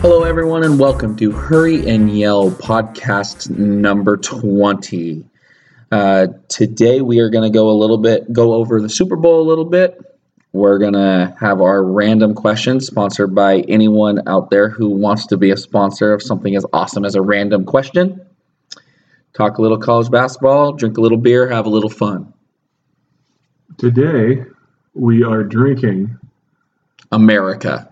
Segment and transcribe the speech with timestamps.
[0.00, 5.26] Hello, everyone, and welcome to Hurry and Yell podcast number 20.
[5.92, 9.42] Uh, today, we are going to go a little bit, go over the Super Bowl
[9.42, 10.00] a little bit.
[10.54, 15.36] We're going to have our random question sponsored by anyone out there who wants to
[15.36, 18.24] be a sponsor of something as awesome as a random question.
[19.34, 22.32] Talk a little college basketball, drink a little beer, have a little fun.
[23.76, 24.44] Today,
[24.94, 26.18] we are drinking,
[27.12, 27.89] America.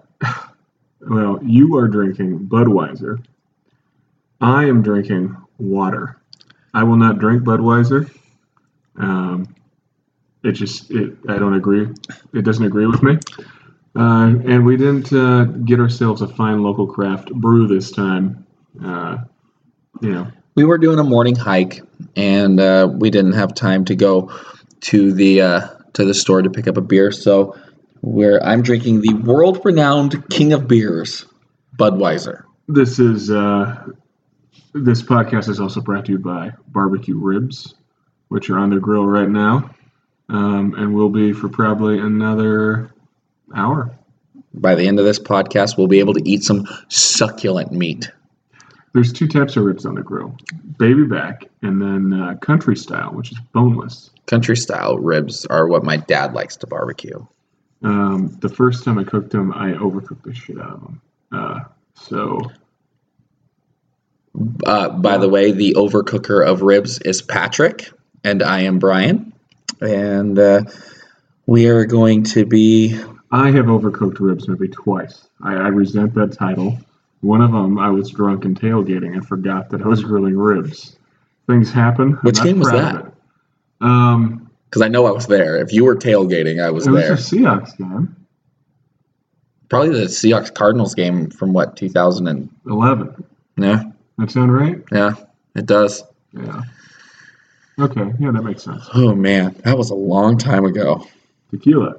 [1.00, 3.24] Well, you are drinking Budweiser.
[4.40, 6.20] I am drinking water.
[6.74, 8.10] I will not drink Budweiser.
[8.96, 9.54] Um,
[10.42, 11.88] it just, it, I don't agree.
[12.32, 13.18] It doesn't agree with me.
[13.96, 18.46] Uh, and we didn't uh, get ourselves a fine local craft brew this time.
[18.84, 19.18] Uh,
[20.00, 21.82] you know, we were doing a morning hike
[22.16, 24.32] and uh, we didn't have time to go
[24.80, 27.56] to the uh, to the store to pick up a beer so
[28.00, 31.26] where i'm drinking the world renowned king of beers
[31.78, 32.42] budweiser.
[32.66, 33.86] This is uh,
[34.74, 37.74] this podcast is also brought to you by barbecue ribs
[38.28, 39.70] which are on the grill right now
[40.28, 42.92] um, and will be for probably another
[43.56, 43.96] hour.
[44.52, 48.10] By the end of this podcast we'll be able to eat some succulent meat.
[48.92, 50.36] There's two types of ribs on the grill
[50.78, 54.10] baby back and then uh, country style which is boneless.
[54.26, 57.24] Country style ribs are what my dad likes to barbecue
[57.82, 61.00] um, the first time i cooked them i overcooked the shit out of them
[61.32, 61.60] uh,
[61.94, 62.40] so
[64.66, 67.90] uh, by the way the overcooker of ribs is patrick
[68.24, 69.32] and i am brian
[69.80, 70.62] and uh,
[71.46, 72.98] we are going to be
[73.30, 76.78] i have overcooked ribs maybe twice I, I resent that title
[77.20, 80.96] one of them, I was drunk and tailgating and forgot that I was grilling ribs.
[81.46, 82.12] Things happen.
[82.22, 83.12] Which game was that?
[83.80, 85.56] Um, because I know I was there.
[85.56, 87.12] If you were tailgating, I was it there.
[87.12, 88.14] was a Seahawks game.
[89.68, 93.24] Probably the Seahawks Cardinals game from what 2011.
[93.56, 93.84] Yeah,
[94.18, 94.82] that sound right?
[94.92, 95.14] Yeah,
[95.54, 96.04] it does.
[96.32, 96.62] Yeah.
[97.78, 98.12] Okay.
[98.18, 98.88] Yeah, that makes sense.
[98.94, 101.06] Oh man, that was a long time ago.
[101.50, 101.96] Tequila.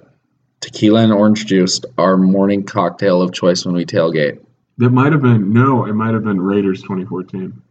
[0.62, 4.44] Tequila and orange juice, our morning cocktail of choice when we tailgate.
[4.78, 7.40] That might have been no, it might have been Raiders 2014.
[7.40, 7.62] Do you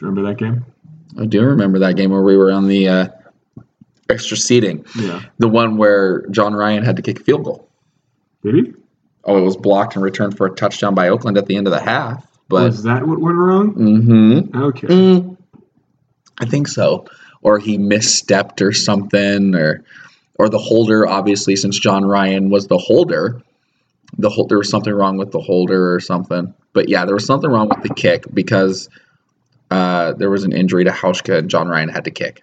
[0.00, 0.64] remember that game?
[1.18, 3.08] I do remember that game where we were on the uh,
[4.16, 4.84] extra seating.
[4.98, 5.22] Yeah.
[5.38, 7.68] The one where Jon Ryan had to kick a field goal.
[8.42, 8.72] Did he?
[9.24, 11.72] Oh, it was blocked and returned for a touchdown by Oakland at the end of
[11.72, 12.26] the half.
[12.48, 13.74] But was that what went wrong?
[13.74, 14.62] Mm-hmm.
[14.62, 14.86] Okay.
[14.86, 15.36] Mm,
[16.38, 17.06] I think so.
[17.42, 19.84] Or he misstepped or something, or
[20.36, 21.06] or the holder.
[21.06, 23.42] Obviously, since Jon Ryan was the holder,
[24.16, 26.54] the hold, there was something wrong with the holder or something.
[26.72, 28.88] But yeah, there was something wrong with the kick because
[29.70, 32.42] uh, there was an injury to Hauschka and Jon Ryan had to kick.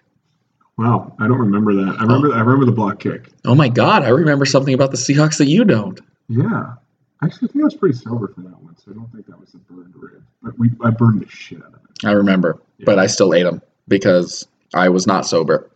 [0.76, 1.96] Wow, I don't remember that.
[1.98, 2.32] I remember oh.
[2.32, 3.28] I remember the block kick.
[3.44, 6.00] Oh my god, I remember something about the Seahawks that you don't.
[6.28, 6.74] Yeah.
[7.22, 9.38] Actually, I think I was pretty sober for that one, so I don't think that
[9.38, 10.22] was the burned rib.
[10.42, 12.06] But we I burned the shit out of it.
[12.06, 12.84] I remember, yeah.
[12.86, 15.70] but I still ate them because I was not sober.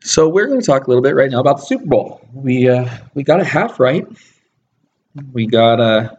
[0.00, 2.26] So we're going to talk a little bit right now about the Super Bowl.
[2.32, 4.06] We uh, we got a half right
[5.32, 6.10] we got uh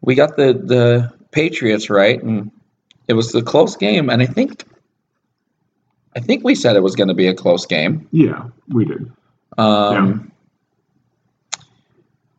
[0.00, 2.50] we got the the Patriots right, and
[3.06, 4.10] it was a close game.
[4.10, 4.64] And I think
[6.14, 8.08] I think we said it was going to be a close game.
[8.10, 9.10] Yeah, we did.
[9.58, 10.32] Um,
[11.54, 11.60] yeah.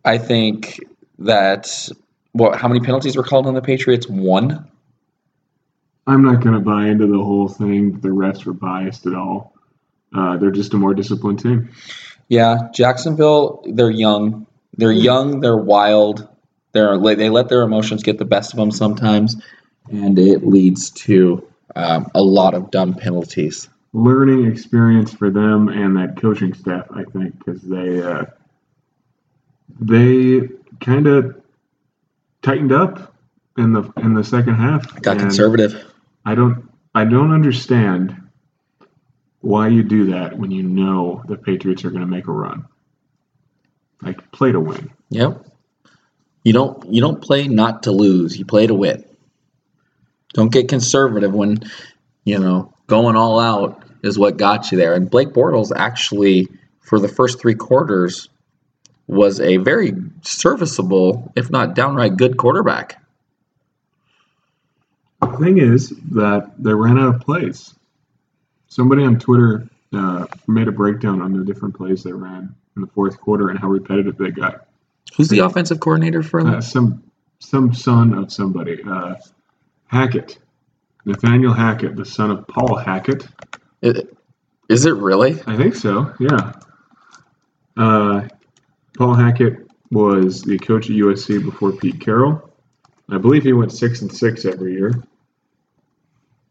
[0.04, 0.80] I think
[1.20, 1.90] that
[2.34, 4.08] what how many penalties were called on the Patriots?
[4.08, 4.68] One.
[6.08, 8.00] I'm not going to buy into the whole thing.
[8.00, 9.54] The refs were biased at all.
[10.14, 11.70] Uh, they're just a more disciplined team.
[12.28, 13.64] Yeah, Jacksonville.
[13.68, 14.48] They're young.
[14.78, 16.28] They're young, they're wild,
[16.72, 19.36] they're they let their emotions get the best of them sometimes,
[19.92, 21.46] and it leads to
[21.76, 23.70] um, a lot of dumb penalties.
[23.94, 28.26] Learning experience for them and that coaching staff, I think, because they uh,
[29.80, 30.48] they
[30.80, 31.42] kind of
[32.42, 33.14] tightened up
[33.58, 35.02] in the in the second half.
[35.02, 35.92] Got conservative.
[36.26, 38.16] I don't I don't understand
[39.42, 42.66] why you do that when you know the Patriots are going to make a run.
[44.02, 44.92] Like play to win.
[45.10, 45.46] Yep.
[46.44, 48.38] You don't you don't play not to lose.
[48.38, 49.06] You play to win.
[50.34, 51.60] Don't get conservative when
[52.24, 54.94] you know going all out is what got you there.
[54.94, 56.48] And Blake Bortles actually
[56.80, 58.30] for the first three quarters
[59.08, 63.02] was a very serviceable, if not downright good quarterback.
[65.22, 67.76] The thing is that they ran out of plays.
[68.68, 72.88] Somebody on Twitter uh, made a breakdown on the different plays they ran in the
[72.88, 74.68] fourth quarter and how repetitive they got.
[75.16, 76.56] Who's the offensive coordinator for them?
[76.56, 77.04] Uh, some
[77.40, 78.82] some son of somebody.
[78.84, 79.16] Uh,
[79.92, 80.40] Hackett,
[81.04, 83.28] Nathaniel Hackett, the son of Paul Hackett.
[83.82, 84.16] It,
[84.70, 85.42] is it really?
[85.46, 86.14] I think so.
[86.18, 86.54] Yeah.
[87.76, 88.28] Uh,
[88.98, 92.50] Paul Hackett was the coach at USC before Pete Carroll.
[93.10, 95.04] I believe he went six and six every year.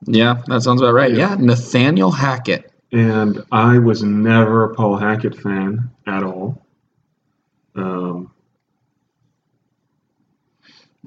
[0.07, 1.11] Yeah, that sounds about right.
[1.11, 1.31] Yeah.
[1.31, 2.71] Yeah, Nathaniel Hackett.
[2.93, 6.67] And I was never a Paul Hackett fan at all.
[7.75, 8.31] Um,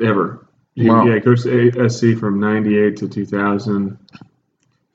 [0.02, 0.48] ever.
[0.76, 1.06] He, Wow.
[1.06, 3.98] Yeah, he coached ASC from 98 to 2000.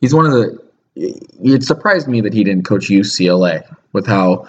[0.01, 0.59] He's one of the.
[0.97, 4.49] It surprised me that he didn't coach UCLA with how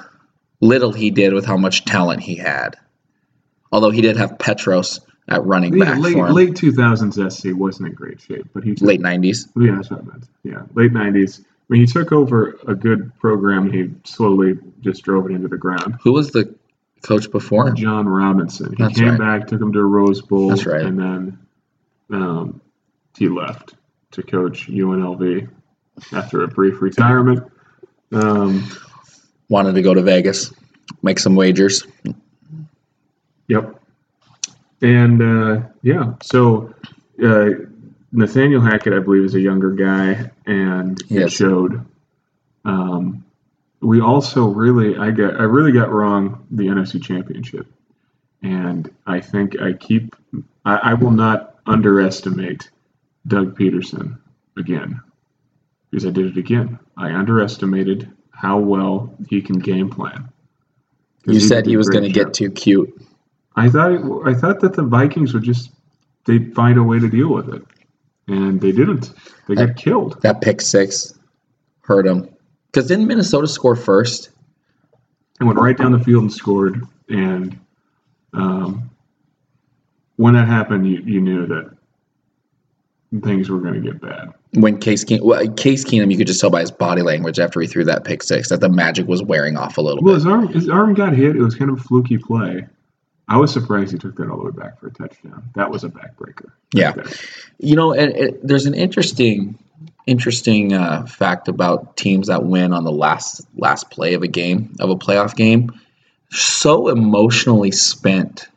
[0.61, 2.75] little he did with how much talent he had.
[3.71, 7.93] Although he did have Petros at running Yeah, back late, late 2000s SC wasn't in
[7.93, 9.47] great shape, but he took, late 90s.
[9.55, 10.23] Yeah, that's what I meant.
[10.43, 11.45] Yeah, late 90s.
[11.67, 15.99] When he took over a good program, he slowly just drove it into the ground.
[16.01, 16.55] Who was the
[17.01, 17.75] coach before him?
[17.75, 18.73] John Robinson.
[18.75, 19.19] He That's came right.
[19.39, 20.81] back, took him to a Rose Bowl, That's right.
[20.85, 21.39] and then
[22.11, 22.61] um,
[23.17, 23.75] he left
[24.11, 25.49] to coach UNLV
[26.13, 27.43] after a brief retirement.
[28.11, 28.67] Um,
[29.49, 30.53] Wanted to go to Vegas,
[31.01, 31.85] make some wagers.
[33.47, 33.81] Yep.
[34.81, 36.73] And uh, yeah, so
[37.23, 37.49] uh,
[38.11, 41.33] Nathaniel Hackett, I believe, is a younger guy, and he Yes.
[41.33, 41.83] showed.
[42.65, 43.25] Um,
[43.81, 47.67] we also really, I got, I really got wrong the NFC Championship,
[48.41, 50.15] and I think I keep,
[50.65, 52.69] I, I will not underestimate
[53.27, 54.19] Doug Pederson
[54.57, 55.01] again,
[55.89, 56.79] because I did it again.
[56.97, 60.29] I underestimated how well he can game plan.
[61.25, 63.01] You said he was going to get too cute.
[63.55, 65.71] I thought it, I thought that the Vikings would just
[66.25, 67.63] they'd find a way to deal with it,
[68.27, 69.11] and they didn't.
[69.47, 70.21] They got killed.
[70.21, 71.13] That pick six
[71.81, 72.29] hurt him.
[72.71, 74.29] Because didn't Minnesota score first?
[75.39, 76.81] They went right down the field and scored.
[77.09, 77.59] And
[78.33, 78.89] um,
[80.17, 81.75] when that happened, you, you knew that
[83.23, 84.33] things were going to get bad.
[84.53, 87.59] When Case Keenum, well, Case Keenum, you could just tell by his body language after
[87.61, 90.19] he threw that pick six that the magic was wearing off a little Well, bit.
[90.19, 91.35] his arm his arm got hit.
[91.35, 92.67] It was kind of a fluky play.
[93.27, 95.43] I was surprised he took that all the way back for a touchdown.
[95.55, 96.51] That was a backbreaker.
[96.73, 96.93] Yeah.
[96.93, 97.05] There.
[97.59, 99.57] You know, and it, there's an interesting,
[100.05, 104.75] interesting uh, fact about teams that win on the last last play of a game
[104.79, 105.71] of a playoff game.
[106.31, 108.47] So emotionally spent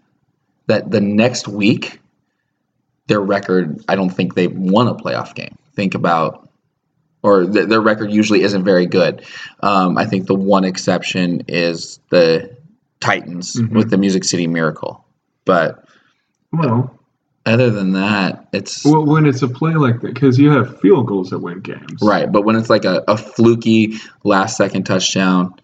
[0.67, 2.01] that the next week,
[3.07, 3.83] their record.
[3.89, 5.57] I don't think they've won a playoff game.
[5.75, 6.49] Think about,
[7.23, 9.25] or th- their record usually isn't very good.
[9.61, 12.57] Um, I think the one exception is the
[13.01, 13.73] Titans Mhm.
[13.73, 15.05] with the Music City Miracle,
[15.45, 15.85] but
[16.53, 16.95] Well,
[17.45, 21.07] other than that, it's well, when it's a play like that, because you have field
[21.07, 22.01] goals that win games.
[22.01, 23.95] Right, but when it's like a, a fluky
[24.25, 25.55] last second touchdown,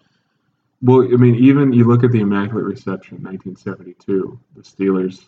[0.81, 4.39] Well, I mean, even you look at the Immaculate Reception, 1972.
[4.55, 5.25] The Steelers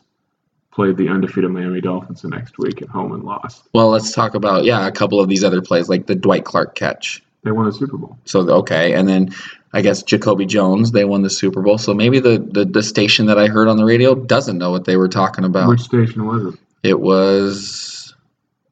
[0.72, 3.64] played the undefeated Miami Dolphins the next week at home and lost.
[3.74, 6.76] well, let's talk about yeah, a couple of these other plays like the Dwight Clark
[6.76, 7.22] catch.
[7.44, 8.18] They won the Super Bowl.
[8.26, 9.34] So okay, and then
[9.74, 11.78] I guess Jacoby Jones, they won the Super Bowl.
[11.78, 14.86] So maybe the the, the station that I heard on the radio doesn't know what
[14.86, 15.68] they were talking about.
[15.70, 16.60] Which station was it?
[16.84, 18.14] it was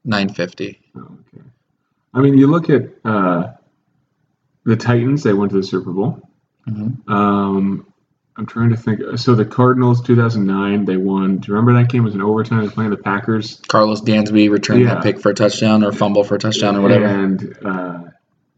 [0.05, 0.79] 950.
[0.95, 1.43] Oh, okay.
[2.13, 3.53] I mean, you look at uh,
[4.65, 5.23] the Titans.
[5.23, 6.21] They went to the Super Bowl.
[6.67, 7.07] Mhm.
[7.09, 7.85] Um,
[8.37, 9.01] I'm trying to think.
[9.17, 11.37] So the Cardinals, 2009, they won.
[11.37, 12.59] Do you remember that game was an overtime?
[12.59, 13.59] They were playing the Packers.
[13.61, 14.93] Karlos Dansby returned Yeah.
[14.95, 17.05] that pick for a touchdown or fumble for a touchdown or whatever.
[17.05, 17.99] And uh,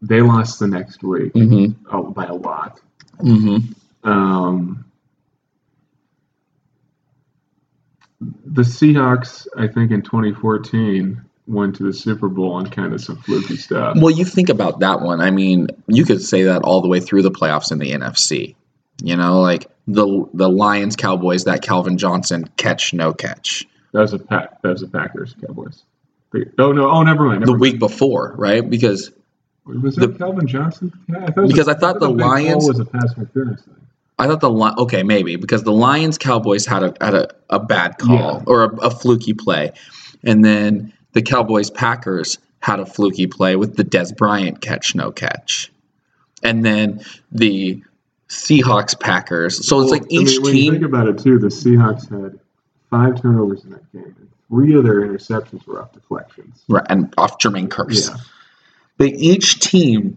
[0.02, 1.86] they lost the next week Mm-hmm.
[1.94, 2.80] oh, by a lot.
[3.18, 4.08] Mm-hmm.
[4.08, 4.84] Um,
[8.20, 13.16] the Seahawks, I think, in 2014 went to the Super Bowl on kind of some
[13.16, 13.96] fluky stuff.
[14.00, 15.20] Well, you think about that one.
[15.20, 18.54] I mean, you could say that all the way through the playoffs in the NFC.
[19.02, 24.12] You know, like the the Lions Cowboys that Calvin Johnson catch no catch That was
[24.12, 24.62] a pack.
[24.62, 25.82] That was the Packers, Cowboys.
[26.58, 26.88] Oh no!
[26.90, 27.40] Oh, never mind.
[27.40, 28.68] Never the week before, right?
[28.68, 29.21] Because mind.
[29.64, 30.92] Was the- Calvin Johnson?
[31.08, 33.62] Yeah, I thought it was Because I thought the big Lions- was a pass interference
[33.62, 33.74] thing.
[34.18, 34.50] I thought the
[34.82, 38.42] okay maybe because the Lions Cowboys had a had a, a bad call Yeah.
[38.46, 39.72] or a, a fluky play,
[40.22, 45.10] and then the Cowboys Packers had a fluky play with the Dez Bryant catch no
[45.10, 45.72] catch,
[46.42, 47.00] and then
[47.32, 47.82] the
[48.28, 49.66] Seahawks Packers.
[49.66, 51.48] So it's Well, like I mean, each when you team think about it too, the
[51.48, 52.38] Seahawks had
[52.90, 56.62] five turnovers in that game, and three of their interceptions were off deflections.
[56.68, 58.08] Right, and off Jermaine Kearse.
[58.10, 58.16] Yeah.
[59.02, 60.16] But each team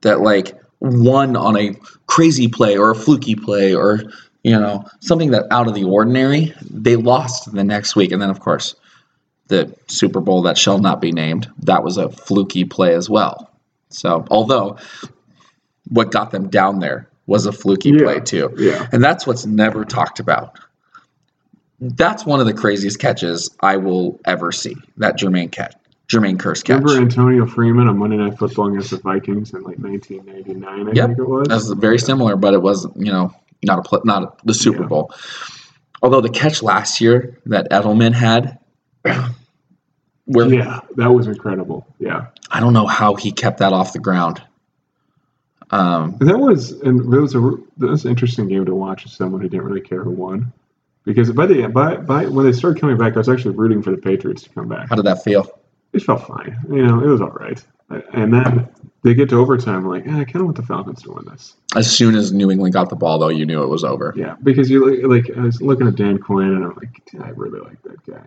[0.00, 1.74] that like won on a
[2.06, 4.00] crazy play or a fluky play or
[4.42, 8.12] you know something that out of the ordinary, they lost the next week.
[8.12, 8.76] And then of course
[9.48, 13.50] the Super Bowl that shall not be named, that was a fluky play as well.
[13.90, 14.78] So although
[15.90, 18.04] what got them down there was a fluky Yeah.
[18.04, 18.54] play too.
[18.56, 18.88] Yeah.
[18.90, 20.58] And that's what's never talked about.
[21.78, 24.76] That's one of the craziest catches I will ever see.
[24.96, 25.74] That Jermaine catch,
[26.08, 26.82] Jermaine Kearse catch.
[26.82, 31.06] Remember Antonio Freeman on Monday Night Football against the Vikings in like 1999, I Yep.
[31.08, 31.48] think it was?
[31.48, 33.32] That's very similar, but it was you know
[33.64, 34.88] not a not the Super Yeah.
[34.88, 35.14] Bowl.
[36.02, 38.58] Although the catch last year that Edelman had,
[40.26, 41.86] where Yeah, that was incredible.
[41.98, 44.42] Yeah, I don't know how he kept that off the ground.
[45.70, 47.40] Um, that was and it was a
[47.78, 50.52] that was an interesting game to watch as someone who didn't really care who won,
[51.04, 53.90] because by the by by when they started coming back, I was actually rooting for
[53.90, 54.90] the Patriots to come back.
[54.90, 55.48] how did that feel?
[55.94, 56.58] It felt fine.
[56.68, 57.62] You know, it was all right.
[58.12, 58.68] And then
[59.02, 61.54] they get to overtime, like, eh, I kind of want the Falcons to win this.
[61.76, 64.12] As soon as New England got the ball, though, you knew it was over.
[64.16, 67.28] Yeah, because you like, like I was looking at Dan Quinn, and I'm like, I
[67.30, 68.24] really like that guy.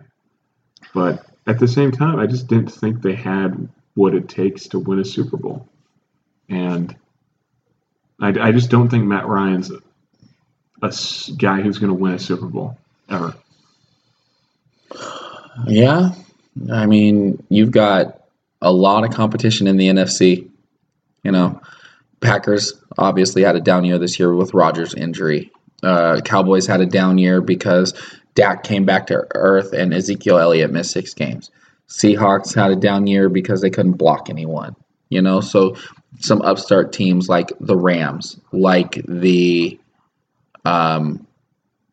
[0.94, 4.78] But at the same time, I just didn't think they had what it takes to
[4.78, 5.68] win a Super Bowl,
[6.48, 6.96] and
[8.20, 9.70] I, I just don't think Matt Ryan's
[10.80, 10.92] a
[11.36, 12.78] guy who's going to win a Super Bowl
[13.10, 13.34] ever.
[15.66, 16.12] Yeah,
[16.72, 18.20] I mean, you've got
[18.60, 20.48] a lot of competition in the NFC.
[21.22, 21.60] You know,
[22.20, 25.50] Packers obviously had a down year this year with Rodgers' injury.
[25.82, 27.94] Uh, Cowboys had a down year because
[28.34, 31.50] Dak came back to earth and Ezekiel Elliott missed six games.
[31.88, 34.76] Seahawks had a down year because they couldn't block anyone.
[35.08, 35.76] You know, so
[36.18, 39.78] some upstart teams like the Rams, like the,
[40.64, 41.26] um,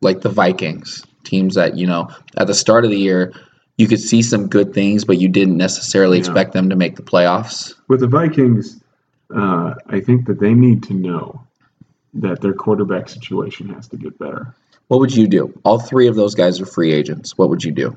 [0.02, 3.32] like the Vikings, teams that you know at the start of the year
[3.78, 6.24] you could see some good things, but you didn't necessarily Yeah.
[6.24, 7.74] expect them to make the playoffs.
[7.88, 8.80] With the Vikings,
[9.34, 11.40] uh, I think that they need to know
[12.14, 14.54] that their quarterback situation has to get better.
[14.88, 15.52] What would you do?
[15.64, 17.36] All three of those guys are free agents.
[17.36, 17.96] What would you do?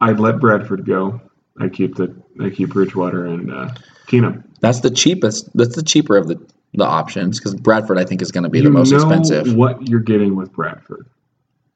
[0.00, 1.20] I'd let Bradford go.
[1.60, 3.70] I keep the I keep Bridgewater and uh,
[4.06, 4.44] Keenum.
[4.60, 5.50] That's the cheapest.
[5.56, 6.40] That's the cheaper of the
[6.74, 9.52] the options because Bradford I think is going to be you the most expensive.
[9.54, 11.06] what you're getting with Bradford,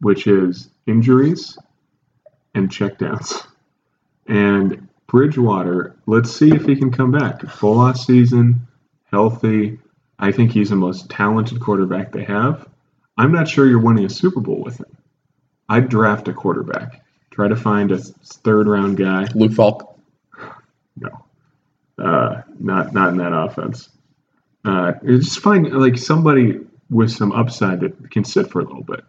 [0.03, 1.57] which is injuries
[2.55, 3.47] and checkdowns.
[4.27, 7.41] And Bridgewater, let's see if he can come back.
[7.43, 8.67] Full off season,
[9.11, 9.79] healthy.
[10.19, 12.69] I think he's the most talented quarterback they have.
[13.17, 14.97] I'm not sure you're winning a Super Bowl with him.
[15.69, 17.05] I'd draft a quarterback.
[17.31, 19.29] Try to find a third round guy.
[19.35, 19.99] Luke Falk.
[20.97, 21.25] No,
[21.99, 23.89] uh, not not in that offense.
[24.65, 29.05] Uh, just find like somebody with some upside that can sit for a little bit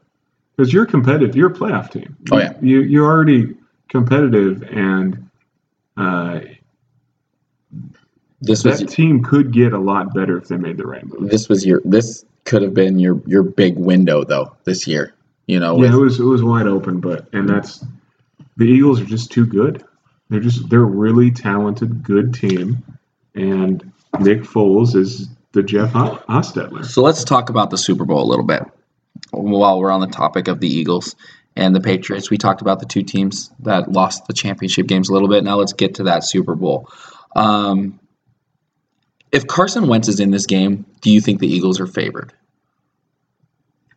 [0.55, 1.35] because you're competitive.
[1.35, 2.15] You're a playoff team.
[2.31, 2.53] Oh, yeah.
[2.61, 3.55] you you're already
[3.89, 5.29] competitive, and
[5.97, 6.39] uh,
[8.41, 11.29] This was that team could get a lot better if they made the right move.
[11.29, 15.13] this was your this could have been your your big window though this year.
[15.47, 17.83] You know, Yeah, it was it was wide open, but and that's
[18.57, 19.83] the Eagles are just too good.
[20.29, 22.83] They're just they're a really talented, good team,
[23.35, 26.85] and Nick Foles is the Jeff Ho- Hostetler.
[26.85, 28.63] So let's talk about the Super Bowl a little bit.
[29.31, 31.15] While we're on the topic of the Eagles
[31.55, 35.13] and the Patriots, we talked about the two teams that lost the championship games a
[35.13, 35.43] little bit.
[35.43, 36.89] Now let's get to that Super Bowl.
[37.35, 37.99] Um,
[39.31, 42.33] if Carson Wentz is in this game, do you think the Eagles are favored?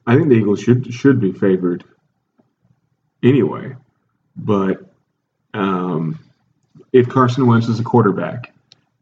[0.07, 1.85] I think the Eagles should should be favored
[3.23, 3.75] anyway,
[4.37, 4.89] but
[5.53, 6.19] um,
[6.93, 8.53] if Carson Wentz is a quarterback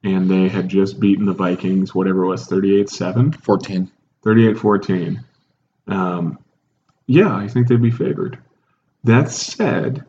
[0.02, 3.90] and they had just beaten the Vikings, whatever it was, 38-7, 14.
[4.24, 5.24] 38-14,
[5.86, 6.38] um,
[7.06, 8.38] yeah, I think they'd be favored.
[9.04, 10.04] That said,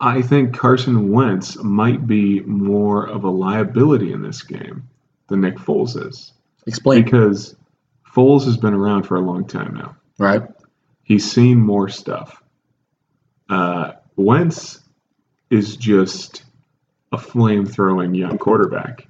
[0.00, 4.88] I think Carson Wentz might be more of a liability in this game
[5.28, 6.32] than Nick Foles is
[6.66, 7.04] Explain.
[7.04, 7.54] because
[8.14, 9.96] Foles has been around for a long time now.
[10.18, 10.42] Right?
[11.02, 12.42] He's seen more stuff.
[13.48, 14.80] Uh, Wentz
[15.50, 16.44] is just
[17.12, 19.06] a flame throwing young quarterback.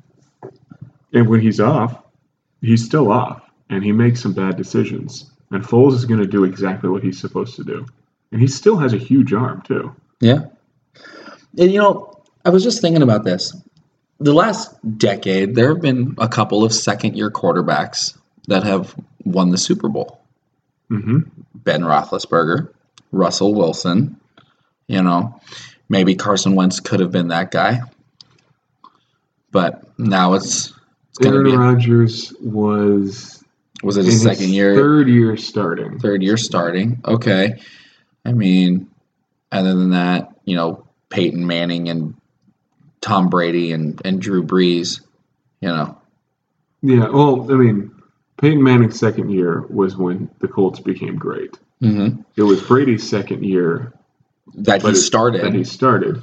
[1.13, 2.03] And when he's off,
[2.61, 5.31] he's still off and he makes some bad decisions.
[5.55, 7.87] And Foles is going to do exactly what he's supposed to do.
[8.33, 9.95] And he still has a huge arm, too.
[10.21, 10.47] Yeah.
[11.57, 13.57] And you know, I was just thinking about this.
[14.19, 18.19] The last decade, there have been a couple of second year quarterbacks
[18.49, 20.21] that have won the Super Bowl.
[20.89, 21.21] hmm
[21.55, 22.71] Ben Roethlisberger,
[23.13, 24.19] Russell Wilson.
[24.89, 25.41] You know,
[25.89, 27.81] maybe Carson Wentz could have been that guy,
[29.53, 30.73] but now it's
[31.11, 31.61] it's going to Aaron.
[31.61, 33.44] Rodgers was
[33.83, 35.99] Was it his second year, third year starting.
[35.99, 37.01] third year starting?
[37.05, 37.61] Okay,
[38.25, 38.91] I mean,
[39.51, 42.15] other than that, you know, Peyton Manning and
[43.01, 45.01] Tom Brady and and Drew Brees.
[45.61, 45.99] You know,
[46.83, 47.91] Yeah, well, I mean,
[48.41, 51.59] Peyton Manning's second year was when the Colts became great.
[51.81, 53.93] hmm It was Brady's second year
[54.55, 55.43] that he started.
[55.43, 56.23] that he started.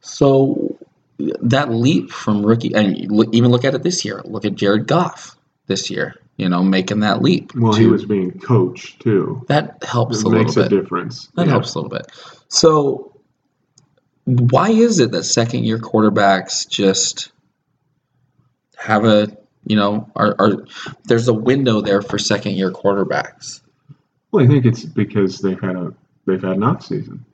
[0.00, 0.78] So
[1.18, 4.22] that leap from rookie, and even look at it this year.
[4.24, 6.14] Look at Jared Goff this year.
[6.36, 7.54] You know, making that leap.
[7.54, 9.44] Well, to- he was being coached too.
[9.48, 10.82] that helps It a makes little a bit.
[10.82, 11.28] difference.
[11.36, 11.52] That Yeah.
[11.52, 12.06] helps a little bit.
[12.48, 13.12] So,
[14.24, 17.30] why is it that second year quarterbacks just
[18.76, 19.28] have a
[19.68, 20.64] You know, are, are
[21.06, 23.62] there's a window there for second year quarterbacks.
[24.30, 25.92] Well, I think it's because they've had a
[26.24, 27.24] they've had an off season.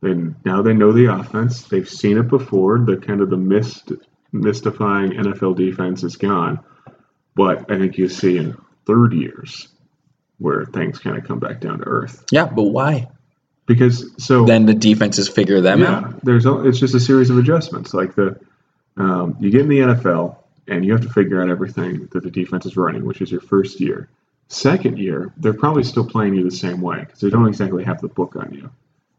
[0.00, 0.14] They
[0.46, 1.64] now they know the offense.
[1.64, 2.78] They've seen it before.
[2.78, 3.92] The kind of the mist
[4.32, 6.58] mystifying NFL defense is gone.
[7.36, 9.68] But I think you see in third years
[10.38, 12.24] where things kind of come back down to earth.
[12.32, 13.08] Yeah, but why?
[13.66, 16.24] Because so Then the defenses figure them yeah, out.
[16.24, 17.92] there's a, it's just a series of adjustments.
[17.92, 18.40] Like the
[18.96, 22.30] um, you get in the NFL and you have to figure out everything that the
[22.30, 24.08] defense is running, which is your first year.
[24.48, 28.00] Second year, they're probably still playing you the same way because they don't exactly have
[28.00, 28.70] the book on you,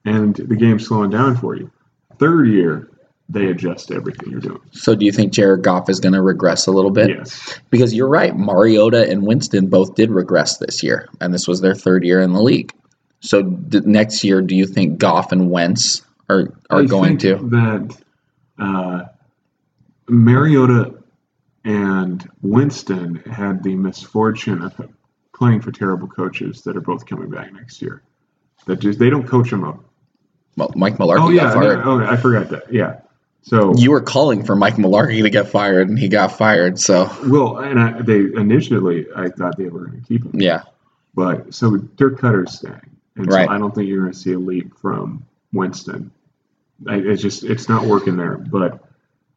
[0.05, 1.69] and the game's slowing down for you.
[2.17, 2.89] Third year,
[3.29, 4.61] they adjust everything you're doing.
[4.71, 7.09] So do you think Jared Goff is going to regress a little bit?
[7.09, 11.61] Yes, Because you're right, Mariota and Winston both did regress this year, and this was
[11.61, 12.71] their third year in the league.
[13.19, 17.33] So d- next year, do you think Goff and Wentz are are going to?
[17.33, 17.97] I going think to?
[18.57, 19.05] that uh,
[20.07, 20.95] Mariota
[21.65, 24.89] and Winston had the misfortune of
[25.35, 28.03] playing for terrible coaches that are both coming back next year.
[28.65, 29.83] That just they don't coach them up.
[30.55, 32.73] Well, Mike Mularkey Oh got yeah, oh I forgot that.
[32.73, 33.01] Yeah.
[33.41, 36.79] So You were calling for Mike Mularkey to get fired, and he got fired.
[36.79, 40.63] So well, and I, they initially I thought they were going to keep him, yeah,
[41.15, 43.47] but so Dirk Koetter's staying, and Right.
[43.47, 46.11] so I don't think you're going to see a leap from Winston.
[46.87, 48.37] I, it's just it's not working there.
[48.37, 48.83] But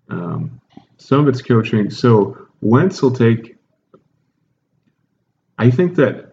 [0.09, 0.61] um,
[0.97, 1.91] some of it's coaching.
[1.91, 3.57] So Wentz will take.
[5.57, 6.33] I think that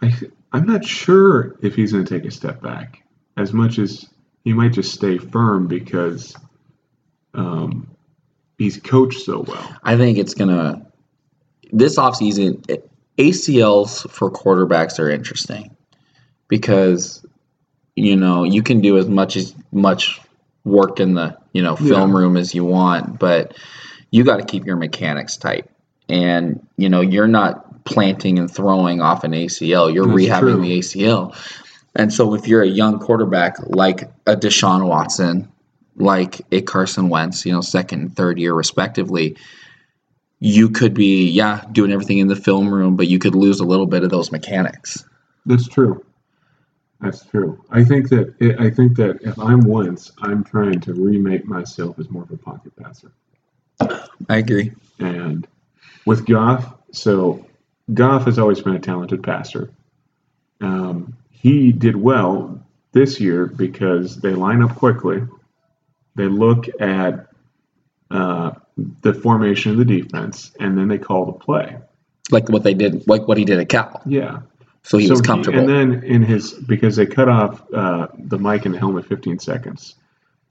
[0.00, 0.12] I
[0.52, 3.02] I'm not sure if he's going to take a step back
[3.36, 4.06] as much as
[4.44, 6.36] he might just stay firm because
[7.34, 7.88] um,
[8.58, 9.76] he's coached so well.
[9.82, 10.86] I think it's gonna.
[11.72, 15.76] This offseason, it- ACLs for quarterbacks are interesting
[16.48, 17.24] because
[17.94, 20.20] you know you can do as much as much
[20.64, 22.18] work in the you know film Yeah.
[22.18, 23.56] room as you want, but
[24.10, 25.66] you got to keep your mechanics tight.
[26.08, 30.60] And you know you're not planting and throwing off an ACL; you're That's rehabbing true.
[30.62, 31.34] the ACL.
[31.94, 35.50] And so, if you're a young quarterback like a Deshaun Watson,
[35.96, 39.36] like a Carson Wentz, you know, second and third year respectively,
[40.38, 43.64] you could be, yeah, doing everything in the film room, but you could lose a
[43.64, 45.04] little bit of those mechanics.
[45.46, 46.04] That's true.
[47.00, 47.62] That's true.
[47.70, 52.08] I think that I think that if I'm Wentz, I'm trying to remake myself as
[52.10, 53.10] more of a pocket passer.
[54.28, 54.72] I agree.
[55.00, 55.46] And
[56.06, 57.44] with Goff, so
[57.92, 59.70] Goff has always been a talented passer.
[60.60, 65.22] Um, he did well this year because they line up quickly.
[66.14, 67.26] They look at
[68.10, 71.78] uh, the formation of the defense, and then they call the play.
[72.30, 74.02] Like what they did, like what he did at Cal.
[74.06, 74.40] Yeah,
[74.82, 75.58] So he was So comfortable.
[75.58, 79.38] and then in his because they cut off uh, the mic and the helmet 15
[79.38, 79.96] seconds.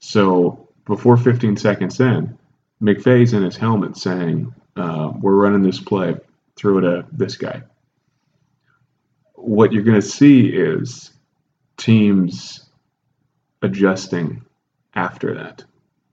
[0.00, 2.36] So before 15 seconds in,
[2.82, 6.16] McVay's in his helmet saying, uh, "We're running this play.
[6.56, 7.62] Throw it at this guy."
[9.34, 11.10] What you're going to see is
[11.76, 12.68] teams
[13.62, 14.44] adjusting
[14.94, 15.64] after that.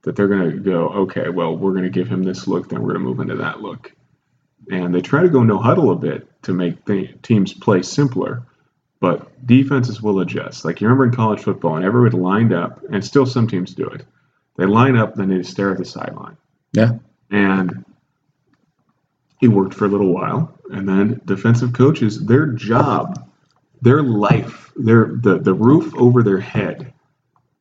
[0.02, 2.80] That they're going to go, okay, well, we're going to give him this look, then
[2.80, 3.92] we're going to move into that look
[4.70, 8.42] and they try to go no huddle a bit to make the teams play simpler.
[9.00, 10.64] But defenses will adjust.
[10.64, 13.86] Like you remember in college football, and everybody lined up, and still some teams do
[13.86, 14.04] it.
[14.56, 16.36] They line up, then they stare at the sideline.
[16.72, 16.98] yeah.
[17.30, 17.84] And
[19.40, 23.26] it worked for a little while, and then defensive coaches, their job,
[23.80, 26.92] their life, their the, the roof over their head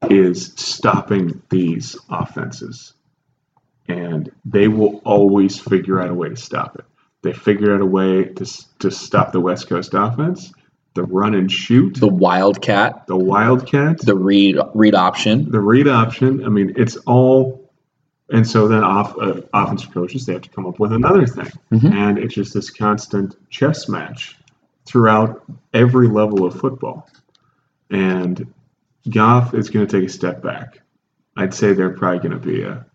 [0.09, 2.93] is stopping these offenses.
[3.87, 6.85] And they will always figure out a way to stop it.
[7.21, 8.45] They figured out a way to,
[8.79, 10.53] to stop the West Coast offense,
[10.93, 15.49] the run and shoot, The Wildcat, the wildcat, the read read option.
[15.51, 16.45] the read option.
[16.45, 17.69] I mean, it's all.
[18.31, 21.51] And so then off uh, offensive coaches they have to come up with another thing,
[21.71, 21.91] Mhm.
[21.93, 24.37] and it's just this constant chess match
[24.85, 25.43] throughout
[25.73, 27.09] every level of football.
[27.89, 28.53] And
[29.09, 30.79] Goff is going to take a step back.
[31.37, 32.85] I'd say they're probably going to be a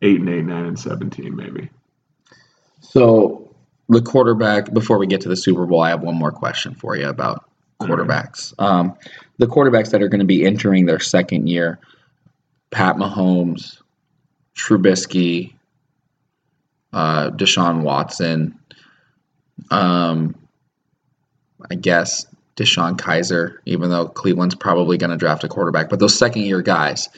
[0.00, 1.70] eight and eight, nine and seventeen, maybe.
[2.80, 3.54] So
[3.88, 4.72] the quarterback.
[4.72, 7.44] Before we get to the Super Bowl, I have one more question for you about
[7.80, 7.98] All right.
[7.98, 8.54] quarterbacks.
[8.58, 8.96] Um,
[9.38, 11.78] the quarterbacks that are going to be entering their second year:
[12.70, 13.80] Pat Mahomes,
[14.56, 15.54] Trubisky,
[16.92, 18.58] uh, Deshaun Watson.
[19.70, 20.34] Um,
[21.70, 26.16] I guess DeShone Kizer, even though Cleveland's probably going to draft a quarterback, but those
[26.16, 27.08] second year guys,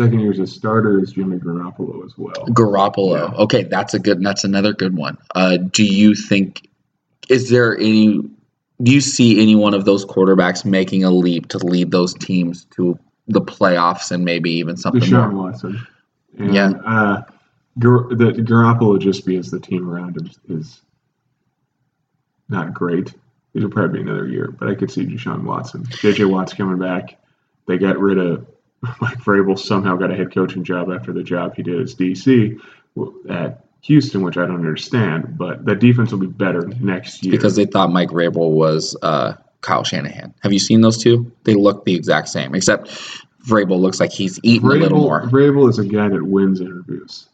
[0.00, 2.46] Second year as a starter is Jimmy Garoppolo as well.
[2.46, 3.18] Garoppolo.
[3.32, 3.36] Yeah.
[3.42, 4.22] Okay, that's a good.
[4.22, 5.18] That's another good one.
[5.34, 6.66] Uh, do you think?
[7.28, 8.22] Is there any?
[8.82, 12.64] Do you see any one of those quarterbacks making a leap to lead those teams
[12.76, 15.50] to the playoffs and maybe even something Deshaun more?
[15.50, 15.86] Watson.
[16.38, 16.70] And, Yeah.
[16.70, 17.22] Uh,
[17.78, 20.80] Gar- that Garoppolo just because the team around him is
[22.48, 23.12] not great.
[23.54, 27.18] It'll probably be another year, but I could see Deshaun Watson, JJ Watt's coming back.
[27.66, 28.46] They got rid of
[29.00, 29.58] Mike Vrabel.
[29.58, 32.60] Somehow got a head coaching job after the job he did as DC
[33.28, 35.36] at Houston, which I don't understand.
[35.36, 39.34] But that defense will be better next year because they thought Mike Vrabel was uh,
[39.60, 40.34] Kyle Shanahan.
[40.40, 41.32] Have you seen those two?
[41.44, 42.88] They look the exact same, except
[43.46, 45.22] Vrabel looks like he's eating a little more.
[45.22, 47.28] Vrabel is a guy that wins interviews,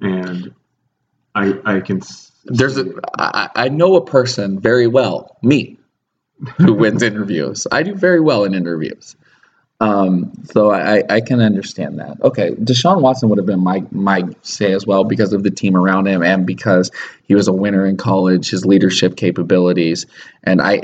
[0.00, 0.54] and
[1.34, 2.00] I I can.
[2.44, 2.86] There's a
[3.18, 5.78] I, I know a person very well, me,
[6.56, 7.66] who wins interviews.
[7.70, 9.16] I do very well in interviews.
[9.80, 12.20] Um, so I, I can understand that.
[12.22, 15.76] Okay, Deshaun Watson would have been my my say as well because of the team
[15.76, 16.90] around him and because
[17.22, 20.06] he was a winner in college, his leadership capabilities,
[20.44, 20.82] and I.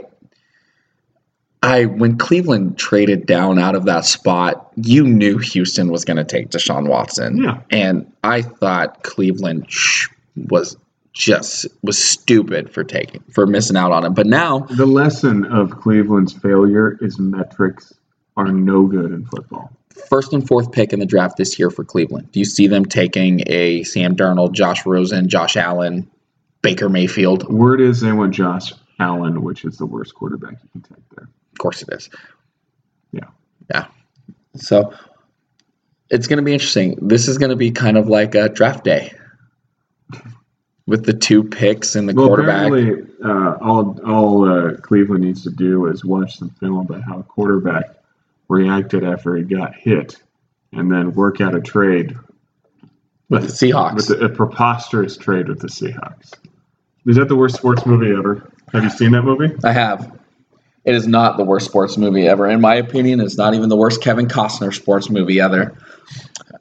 [1.62, 6.24] I when Cleveland traded down out of that spot, you knew Houston was going to
[6.24, 7.60] take Deshaun Watson, Yeah.
[7.70, 9.66] and I thought Cleveland
[10.36, 10.76] was
[11.14, 14.14] just was stupid for taking for missing out on him.
[14.14, 17.94] But now The lesson of Cleveland's failure is metrics
[18.36, 19.70] are no good in football.
[20.10, 22.32] first and fourth pick in the draft this year for Cleveland.
[22.32, 26.10] Do you see them taking a Sam Darnold, Josh Rosen, Josh Allen,
[26.62, 27.48] Baker Mayfield?
[27.48, 31.28] Word is they want Josh Allen, which is the worst quarterback you can take there.
[31.52, 32.10] Of course it is.
[33.12, 33.28] Yeah.
[33.72, 33.86] Yeah.
[34.56, 34.92] So
[36.10, 36.98] it's going to be interesting.
[37.00, 39.12] This is going to be kind of like a draft day
[40.86, 42.66] with the two picks and the Well, quarterback.
[42.66, 47.18] apparently, uh, all all uh, Cleveland needs to do is watch some film about how
[47.20, 47.96] a quarterback
[48.48, 50.16] reacted after he got hit,
[50.72, 52.16] and then work out a trade
[53.30, 53.94] With the Seahawks.
[53.94, 56.32] with a, a preposterous trade with the Seahawks.
[57.06, 58.50] Is that the worst sports movie ever?
[58.72, 59.54] Have you seen that movie?
[59.64, 60.18] I have.
[60.84, 62.48] It is not the worst sports movie ever.
[62.48, 65.74] In my opinion, it's not even the worst Kevin Costner sports movie ever.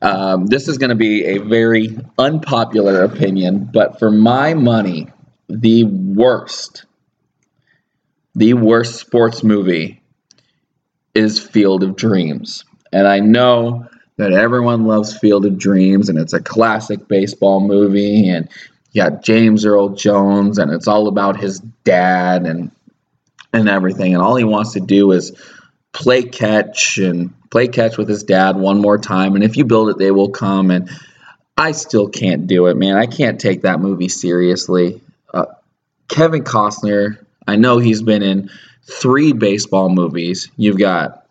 [0.03, 5.07] Um, this is going to be a very unpopular opinion, but for my money,
[5.47, 6.85] the worst,
[8.35, 10.01] the worst sports movie
[11.15, 12.65] is Field of Dreams.
[12.91, 13.87] And I know
[14.17, 18.49] that everyone loves Field of Dreams, and it's a classic baseball movie, and
[18.91, 22.71] you got James Earl Jones, and it's all about his dad and
[23.53, 25.31] and everything, and all he wants to do is
[25.93, 29.35] play catch and play catch with his dad one more time.
[29.35, 30.71] And if you build it, they will come.
[30.71, 30.89] And
[31.55, 32.97] I still can't do it, man.
[32.97, 35.01] I can't take that movie seriously.
[35.33, 35.45] Uh,
[36.07, 38.49] Kevin Costner, I know he's been in
[38.83, 40.49] three baseball movies.
[40.57, 41.27] You've got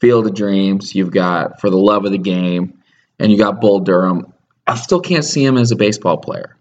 [0.00, 2.82] Field of Dreams, you've got For the Love of the Game,
[3.18, 4.32] and you got Bull Durham.
[4.66, 6.56] I still can't see him as a baseball player.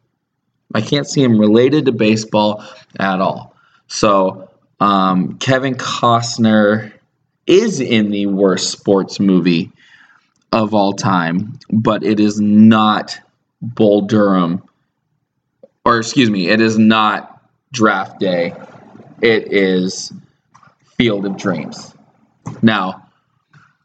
[0.73, 2.63] I can't see him related to baseball
[2.99, 3.55] at all.
[3.87, 6.91] So um, Kevin Costner
[7.49, 9.71] is in the worst sports movie
[10.51, 13.19] of all time, but it is not
[13.61, 14.63] Bull Durham,
[15.83, 18.53] or excuse me, it is not Draft Day.
[19.21, 20.13] It is
[20.97, 21.93] Field of Dreams.
[22.61, 23.05] Now,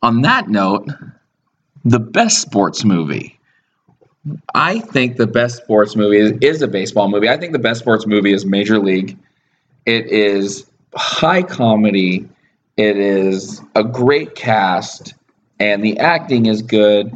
[0.03, 0.89] on that note,
[1.85, 3.39] the best sports movie.
[4.55, 7.29] I think the best sports movie is, is a baseball movie.
[7.29, 9.19] I think the best sports movie is Major League.
[9.87, 12.29] It is high comedy.
[12.77, 15.15] It is a great cast,
[15.61, 17.13] and the acting is good.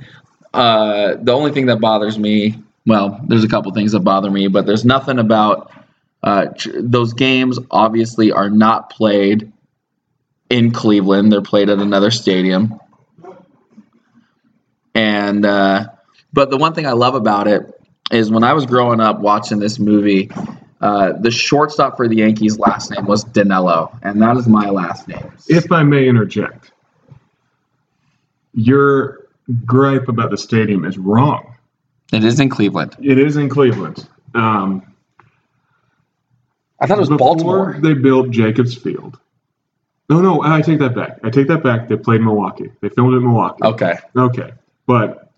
[0.54, 4.48] Uh, the only thing that bothers me, well, there's a couple things that bother me,
[4.48, 5.72] but there's nothing about
[6.22, 7.58] uh, tr- those games.
[7.70, 9.52] Obviously, are not played
[10.48, 11.32] in Cleveland.
[11.32, 12.78] They're played at another stadium,
[14.94, 15.88] and uh,
[16.32, 17.62] but the one thing I love about it
[18.12, 20.30] is when I was growing up watching this movie.
[20.80, 25.08] Uh, the shortstop for the Yankees' last name was Danilo, and that is my last
[25.08, 25.32] name.
[25.48, 26.70] If I may interject,
[28.54, 29.26] your
[29.64, 31.56] gripe about the stadium is wrong.
[32.12, 32.96] It is in Cleveland.
[33.02, 34.08] It is in Cleveland.
[34.34, 34.94] Um,
[36.80, 37.78] I thought it was before Baltimore.
[37.80, 39.18] They built Jacobs Field.
[40.08, 41.18] No, no, I take that back.
[41.22, 41.88] I take that back.
[41.88, 42.70] They played Milwaukee.
[42.80, 43.62] They filmed it in Milwaukee.
[43.62, 43.94] Okay.
[44.16, 44.52] Okay,
[44.86, 45.30] but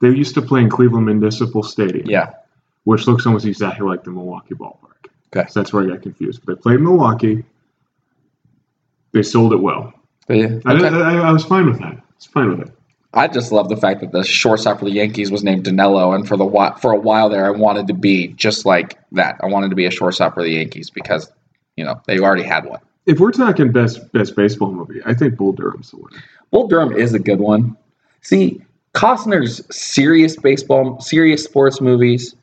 [0.00, 2.08] they used to play in Cleveland Municipal Stadium.
[2.08, 2.30] Yeah.
[2.84, 5.08] Which looks almost exactly like the Milwaukee ballpark.
[5.34, 5.48] Okay.
[5.48, 6.44] So that's where I got confused.
[6.44, 7.44] But they played Milwaukee.
[9.12, 9.92] They sold it well.
[10.28, 10.60] Okay.
[10.64, 11.98] I, I, I was fine with that.
[12.16, 12.74] It's fine with it.
[13.12, 16.28] I just love the fact that the shortstop for the Yankees was named Danilo, and
[16.28, 19.36] for the for a while there, I wanted to be just like that.
[19.42, 21.32] I wanted to be a shortstop for the Yankees because,
[21.76, 22.78] you know, they already had one.
[23.06, 26.22] If we're talking best best baseball movie, I think Bull Durham's the winner.
[26.52, 27.76] Bull Durham is a good one.
[28.20, 28.62] See,
[28.94, 32.36] Costner's serious baseball, serious sports movies,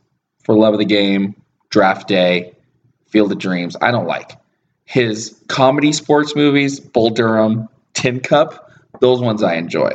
[0.48, 1.36] For Love of the Game,
[1.72, 2.54] Draft Day,
[3.08, 4.32] Field of Dreams, I don't like.
[4.86, 9.92] His comedy sports movies, Bull Durham, Tin Cup, those ones I enjoy.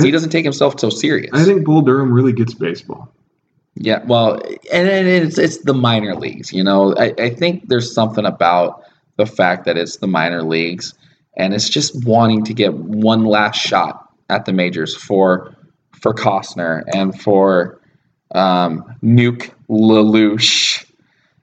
[0.00, 1.32] he doesn't take himself so serious.
[1.32, 3.12] I think Bull Durham really gets baseball.
[3.74, 4.34] Yeah, well,
[4.72, 6.52] and, and it's it's the minor leagues.
[6.52, 8.80] You know, I, I think there's something about
[9.16, 10.94] the fact that it's the minor leagues,
[11.36, 15.52] and it's just wanting to get one last shot at the majors for
[15.90, 17.80] for Costner and for
[18.36, 20.84] um, Nuke LaLoosh.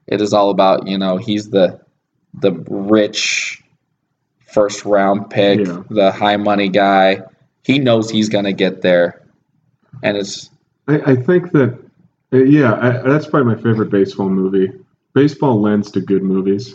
[0.06, 1.80] It is all about you know he's the
[2.34, 3.62] the rich
[4.46, 5.82] first round pick, Yeah.
[5.90, 7.22] the high money guy.
[7.62, 9.22] He knows he's gonna get there,
[10.02, 10.50] and it's
[10.88, 11.78] I, I think that,
[12.32, 14.72] uh, yeah, I, that's probably my favorite baseball movie.
[15.14, 16.74] Baseball lends to good movies.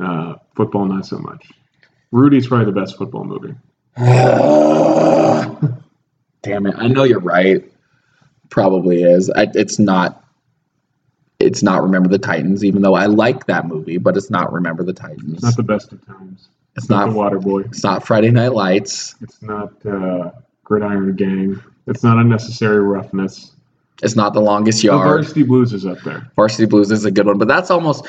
[0.00, 1.50] Uh, football, not so much.
[2.12, 3.54] Rudy's probably the best football movie.
[6.42, 6.74] Damn it!
[6.78, 7.64] I know you're right.
[8.50, 9.28] Probably is.
[9.30, 10.22] I, it's not.
[11.38, 14.82] It's not Remember the Titans, even though I like that movie, but it's not Remember
[14.82, 15.34] the Titans.
[15.34, 16.48] It's not the best of times.
[16.76, 17.12] It's It's not not.
[17.12, 19.14] The Water It's not Friday Night Lights.
[19.20, 20.30] It's not uh,
[20.64, 21.62] Gridiron Gang.
[21.86, 23.52] It's not Unnecessary Roughness.
[24.02, 25.24] It's not The Longest The Yard.
[25.24, 26.30] Varsity Blues is up there.
[26.36, 28.06] Varsity Blues is a good one, but that's almost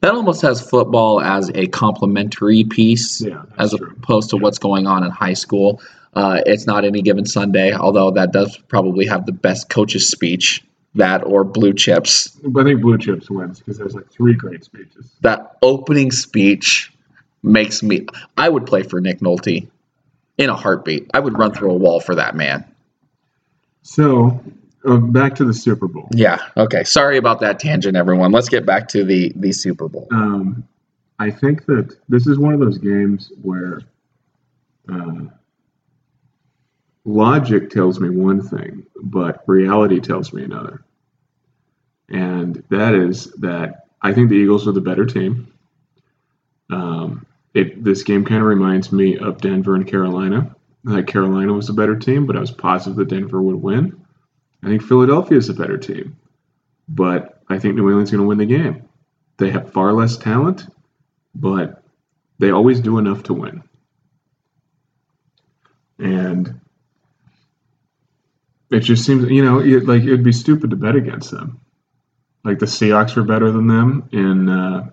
[0.00, 3.94] that almost has football as a complementary piece Yeah, as true.
[4.02, 4.42] opposed to Yeah.
[4.42, 5.80] what's going on in high school.
[6.14, 10.64] Uh, it's not any given Sunday, although that does probably have the best coach's speech.
[10.94, 12.28] That or Blue Chips.
[12.44, 15.14] But I think Blue Chips wins because there's like three great speeches.
[15.20, 16.92] That opening speech
[17.42, 18.06] makes me.
[18.36, 19.68] I would play for Nick Nolte
[20.36, 21.10] in a heartbeat.
[21.14, 22.64] I would run through a wall for that man.
[23.82, 24.42] So
[24.84, 26.08] uh, back to the Super Bowl.
[26.12, 26.38] Yeah.
[26.56, 26.84] Okay.
[26.84, 28.32] Sorry about that tangent, everyone.
[28.32, 30.08] Let's get back to the the Super Bowl.
[30.10, 30.66] Um,
[31.18, 33.82] I think that this is one of those games where
[34.90, 35.26] uh,
[37.04, 40.84] logic tells me one thing, but reality tells me another.
[42.08, 45.52] And that is that I think the Eagles are the better team.
[46.70, 50.54] Um, it this game kind of reminds me of Denver and Carolina.
[50.84, 54.04] Like Carolina was a better team, but I was positive that Denver would win.
[54.62, 56.16] I think Philadelphia is a better team,
[56.88, 58.88] but I think New England's going to win the game.
[59.36, 60.66] They have far less talent,
[61.34, 61.82] but
[62.38, 63.62] they always do enough to win.
[65.98, 66.60] And
[68.70, 71.60] it just seems, you know, it, like it'd be stupid to bet against them.
[72.44, 74.90] Like the Seahawks were better than them in uh,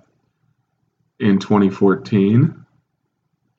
[1.20, 2.66] in 2014,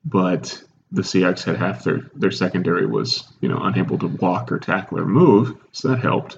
[0.05, 4.59] but the Seahawks had half their their secondary was, you know, unable to walk or
[4.59, 6.37] tackle or move, so that helped.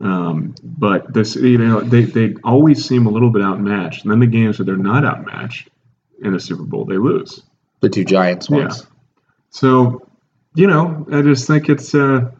[0.00, 4.02] Um, but this, you know, they, they always seem a little bit outmatched.
[4.02, 5.68] And then the games where they're not outmatched
[6.22, 7.42] in the Super Bowl, they lose.
[7.80, 8.86] The two Giants ones.
[9.50, 10.08] So,
[10.54, 12.30] you know, I just think it's, uh,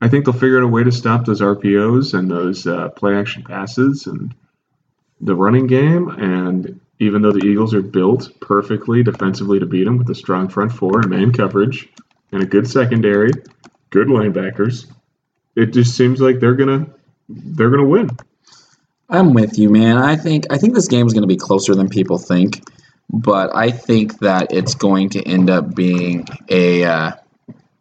[0.00, 3.16] I think they'll figure out a way to stop those RPOs and those uh, play
[3.16, 4.34] action passes and
[5.20, 6.08] the running game.
[6.08, 10.48] And even though the Eagles are built perfectly defensively to beat them with a strong
[10.48, 11.88] front four and man coverage
[12.32, 13.30] and a good secondary,
[13.90, 14.86] good linebackers,
[15.56, 16.86] it just seems like they're gonna
[17.28, 18.10] they're gonna win.
[19.08, 19.96] I'm with you, man.
[19.96, 22.62] I think I think this game is to be closer than people think,
[23.10, 27.12] but I think that it's going to end up being a uh,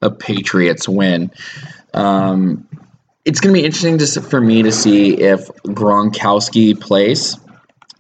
[0.01, 1.32] a Patriots win.
[1.93, 2.67] Um,
[3.26, 7.38] it's going to be interesting just for me to see if Gronkowski plays.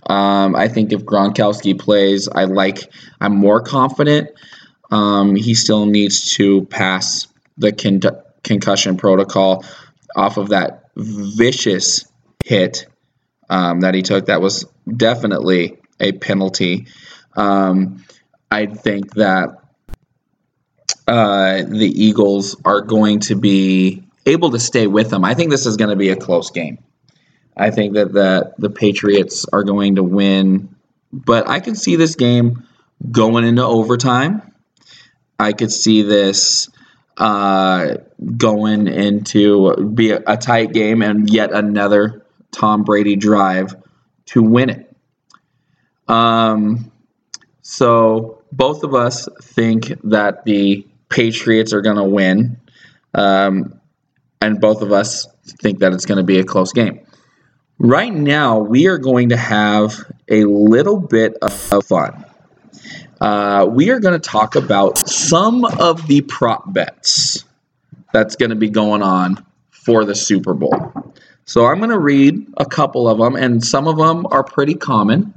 [0.09, 2.89] Um, I think if Gronkowski plays, I like.
[3.19, 4.29] I'm more confident.
[4.89, 7.99] Um, he still needs to pass the con-
[8.43, 9.65] concussion protocol
[10.15, 12.05] off of that vicious
[12.45, 12.87] hit
[13.49, 14.27] um, that he took.
[14.27, 16.87] That was definitely a penalty.
[17.35, 18.05] Um,
[18.49, 19.57] I think that
[21.07, 25.23] uh, the Eagles are going to be able to stay with them.
[25.23, 26.79] I think this is going to be a close game.
[27.55, 30.75] I think that the the Patriots are going to win,
[31.11, 32.67] but I can see this game
[33.09, 34.53] going into overtime.
[35.39, 36.69] I could see this
[37.17, 37.95] uh,
[38.37, 43.75] going into be a, a tight game and yet another Tom Brady drive
[44.27, 44.95] to win it.
[46.07, 46.91] Um,
[47.61, 52.57] so both of us think that the Patriots are going to win,
[53.13, 53.79] um,
[54.41, 55.27] and both of us
[55.61, 57.05] think that it's going to be a close game.
[57.79, 59.93] Right now, we are going to have
[60.27, 62.25] a little bit of fun.
[63.21, 67.45] Uh, we are going to talk about some of the prop bets
[68.13, 71.13] that's going to be going on for the Super Bowl.
[71.45, 74.75] So I'm going to read a couple of them, and some of them are pretty
[74.75, 75.36] common.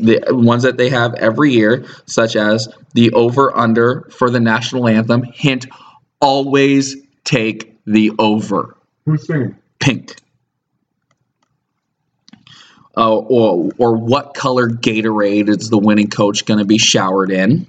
[0.00, 4.88] The ones that they have every year, such as the over under for the national
[4.88, 5.22] anthem.
[5.22, 5.66] Hint:
[6.20, 8.76] always take the over.
[9.04, 9.56] Who's singing?
[9.78, 10.16] Pink.
[12.96, 17.66] Uh, or or what color Gatorade is the winning coach going to be showered in?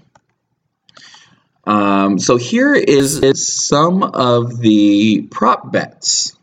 [1.65, 6.35] Um, so here is, is some of the prop bets.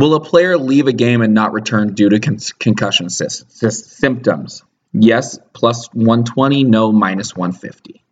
[0.00, 3.84] Will a player leave a game and not return due to con- concussion sys- sys-
[3.84, 4.64] symptoms?
[4.94, 6.64] Yes, plus 120.
[6.64, 8.02] No, minus 150.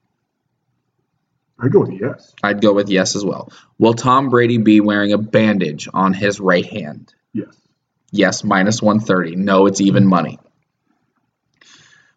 [1.58, 2.34] I go with yes.
[2.42, 3.50] I'd go with yes as well.
[3.78, 7.14] Will Tom Brady be wearing a bandage on his right hand?
[7.32, 7.56] Yes.
[8.12, 9.36] Yes, minus 130.
[9.36, 10.38] No, it's even money.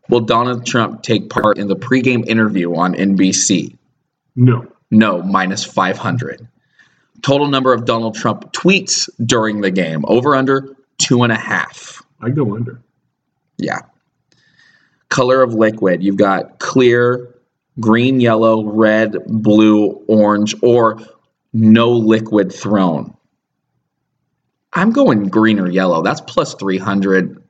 [0.10, 3.78] Will Donald Trump take part in the pregame interview on NBC?
[4.36, 4.68] No.
[4.92, 6.50] No, minus 500.
[7.22, 12.02] Total number of Donald Trump tweets during the game over under two and a half.
[12.22, 12.82] I go under.
[13.58, 13.80] Yeah.
[15.10, 17.36] Color of liquid you've got clear,
[17.80, 21.00] green, yellow, red, blue, orange, or
[21.54, 23.16] no liquid thrown.
[24.74, 26.02] I'm going green or yellow.
[26.02, 27.44] That's plus 300.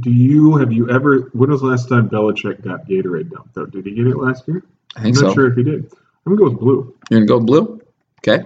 [0.00, 1.30] Do you have you ever?
[1.32, 3.54] When was the last time Belichick got Gatorade dumped?
[3.54, 4.62] Though, did he get it last year?
[4.96, 5.34] I think I'm not so.
[5.34, 5.90] sure if he did.
[6.26, 6.94] I'm gonna go with blue.
[7.10, 7.80] You're gonna go blue?
[8.18, 8.44] Okay.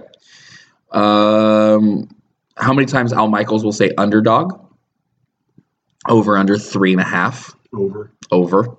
[0.91, 2.07] Um,
[2.55, 4.59] how many times Al Michaels will say underdog?
[6.07, 7.55] Over under three and a half.
[7.73, 8.11] Over.
[8.31, 8.77] Over.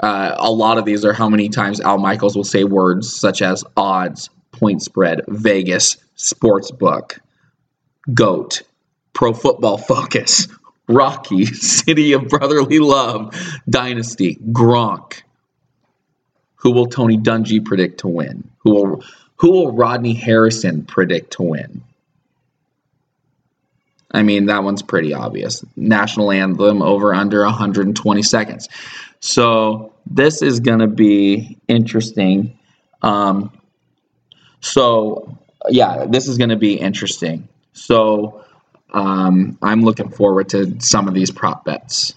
[0.00, 3.40] Uh, a lot of these are how many times Al Michaels will say words such
[3.40, 7.18] as odds, point spread, Vegas, sports book,
[8.12, 8.62] goat,
[9.12, 10.48] pro football focus,
[10.88, 13.34] Rocky, city of brotherly love,
[13.68, 15.22] dynasty, Gronk.
[16.56, 18.50] Who will Tony Dungy predict to win?
[18.58, 19.04] Who will
[19.36, 21.82] who will Rodney Harrison predict to win?
[24.10, 25.64] I mean, that one's pretty obvious.
[25.76, 28.68] National anthem over under 120 seconds.
[29.20, 32.58] So this is going to be interesting.
[33.02, 33.52] Um,
[34.60, 37.48] so yeah, this is going to be interesting.
[37.72, 38.44] So
[38.92, 42.14] um, I'm looking forward to some of these prop bets.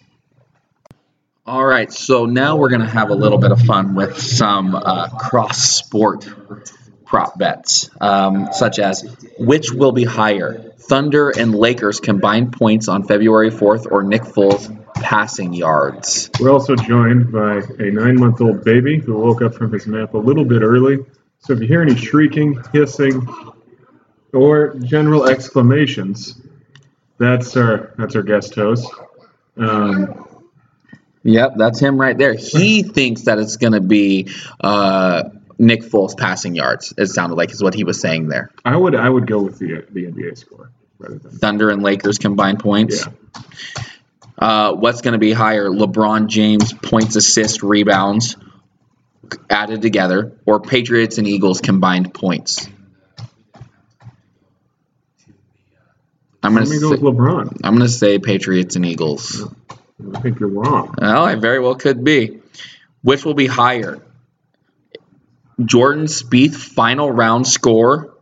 [1.46, 4.76] All right, so now we're going to have a little bit of fun with some
[4.76, 6.30] uh, cross sport
[7.10, 9.02] prop bets, um, such as
[9.40, 14.70] which will be higher, Thunder and Lakers combined points on February 4th or Nick Foles
[14.94, 16.30] passing yards?
[16.40, 20.46] We're also joined by a nine-month-old baby who woke up from his nap a little
[20.46, 21.00] bit early.
[21.40, 23.28] So if you hear any shrieking, hissing,
[24.32, 26.40] or general exclamations,
[27.18, 28.88] that's our that's our guest host.
[29.58, 30.26] Um,
[31.24, 32.34] Yep, that's him right there.
[32.34, 34.30] He thinks that it's going to be
[34.62, 35.24] uh,
[35.60, 36.94] Nick Foles passing yards.
[36.98, 38.50] It sounded like is what he was saying there.
[38.66, 42.18] I would I would go with the the NBA score rather than Thunder and Lakers
[42.18, 43.06] combined points.
[43.06, 43.44] yeah.
[44.38, 45.66] Uh, what's going to be higher?
[45.68, 48.38] LeBron James points, assists, rebounds
[49.50, 52.70] added together, or Patriots and Eagles combined points?
[56.42, 57.60] I'm Let gonna me go with LeBron.
[57.66, 59.44] I'm gonna say Patriots and Eagles.
[60.16, 60.96] I think you're wrong.
[60.98, 62.40] Well, I very well could be.
[63.02, 64.00] Which will be higher?
[65.64, 68.16] Jordan Spieth final round score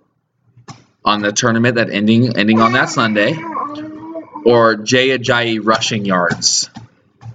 [1.05, 3.35] on the tournament that ending ending on that Sunday,
[4.45, 6.69] or Jay Ajayi rushing yards.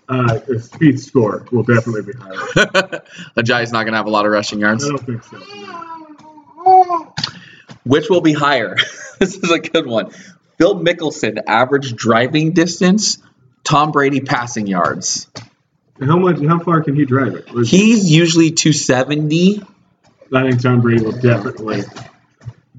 [0.08, 2.34] Uh, the Spieth score will definitely be higher.
[3.36, 4.84] Ajayi's not going to have a lot of rushing yards.
[4.84, 5.38] I don't think so.
[5.38, 7.14] no.
[7.84, 8.76] Which will be higher?
[9.18, 10.10] this is a good one.
[10.58, 13.18] Phil Mickelson average driving distance,
[13.64, 15.28] Tom Brady passing yards.
[16.00, 16.40] How much?
[16.44, 17.48] How far can he drive it?
[17.66, 19.62] He's usually 270.
[20.34, 21.82] I think Tom Brady will definitely,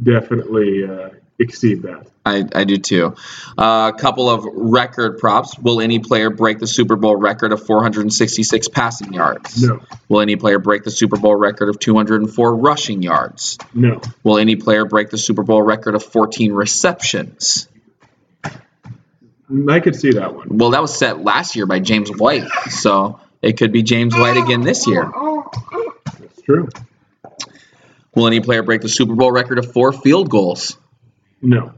[0.02, 2.08] definitely uh, exceed that.
[2.26, 3.16] I, I do too.
[3.58, 5.60] Uh, a couple of record props.
[5.60, 9.62] Will any player break the Super Bowl record of 466 passing yards?
[9.62, 13.58] No, Will any player break the Super Bowl record of 204 rushing yards?
[13.74, 14.02] no.
[14.24, 17.68] Will any player break the Super Bowl record of 14 receptions?
[19.70, 20.48] I could see that one.
[20.58, 24.38] Well, that was set last year by James White, so it could be James White
[24.38, 25.12] again this year.
[26.20, 26.70] That's true.
[28.16, 30.78] Will any player break the Super Bowl record of four field goals?
[31.42, 31.74] No,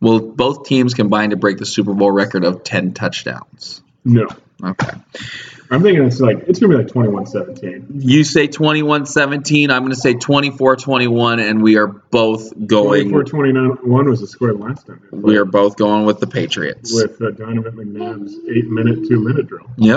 [0.00, 3.82] Will both teams combine to break the Super Bowl record of 10 touchdowns?
[4.04, 4.28] no.
[4.62, 4.90] Okay.
[5.70, 8.02] I'm thinking it's like it's gonna be like 21-17.
[8.02, 9.70] You say 21 17.
[9.70, 13.10] I'm going to say 24 21, and we are both going.
[13.10, 15.06] 24-29 was the score last time.
[15.12, 16.92] We are both going with the Patriots.
[16.92, 19.70] with uh, Donovan McNabb's eight-minute, two-minute drill.
[19.76, 19.96] Yep.